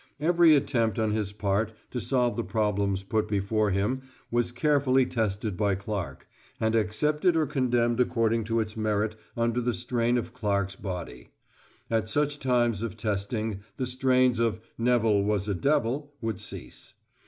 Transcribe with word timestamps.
Every 0.19 0.55
attempt 0.55 0.97
on 0.97 1.11
his 1.11 1.31
part 1.31 1.73
to 1.91 2.01
solve 2.01 2.35
the 2.35 2.43
problems 2.43 3.03
put 3.03 3.27
before 3.27 3.69
him 3.69 4.01
was 4.31 4.51
carefully 4.51 5.05
tested 5.05 5.55
by 5.55 5.75
Clark, 5.75 6.27
and 6.59 6.73
accepted 6.73 7.35
or 7.35 7.45
condemned 7.45 7.99
according 7.99 8.45
to 8.45 8.59
its 8.59 8.75
merit 8.75 9.15
under 9.37 9.61
the 9.61 9.75
strain 9.75 10.17
of 10.17 10.33
Clark's 10.33 10.75
body. 10.75 11.29
At 11.91 12.09
such 12.09 12.39
times 12.39 12.81
of 12.81 12.97
testing 12.97 13.59
the 13.77 13.85
strains 13.85 14.39
of 14.39 14.59
"Neville 14.75 15.21
was 15.21 15.47
a 15.47 15.53
devil" 15.53 16.15
would 16.19 16.39
cease. 16.39 16.95